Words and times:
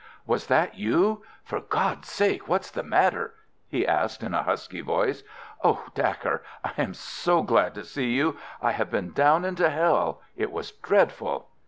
"Was 0.25 0.47
that 0.47 0.79
you? 0.79 1.21
For 1.43 1.59
God's 1.59 2.09
sake 2.09 2.47
what's 2.47 2.71
the 2.71 2.81
matter?" 2.81 3.35
he 3.67 3.85
asked 3.85 4.23
in 4.23 4.33
a 4.33 4.41
husky 4.41 4.81
voice. 4.81 5.21
"Oh, 5.63 5.85
Dacre, 5.93 6.41
I 6.63 6.71
am 6.81 6.93
glad 7.45 7.75
to 7.75 7.83
see 7.83 8.09
you! 8.15 8.35
I 8.63 8.71
have 8.71 8.89
been 8.89 9.11
down 9.11 9.45
into 9.45 9.69
hell. 9.69 10.23
It 10.35 10.51
was 10.51 10.71
dreadful." 10.71 11.49